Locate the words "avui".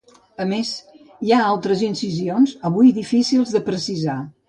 2.73-2.93